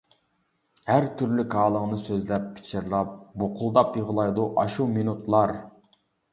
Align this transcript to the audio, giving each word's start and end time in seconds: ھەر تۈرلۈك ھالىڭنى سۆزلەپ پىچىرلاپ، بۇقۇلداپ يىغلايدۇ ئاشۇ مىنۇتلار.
ھەر 0.87 1.05
تۈرلۈك 1.19 1.57
ھالىڭنى 1.59 1.99
سۆزلەپ 2.07 2.49
پىچىرلاپ، 2.57 3.13
بۇقۇلداپ 3.45 4.03
يىغلايدۇ 4.03 4.51
ئاشۇ 4.65 4.91
مىنۇتلار. 4.99 5.59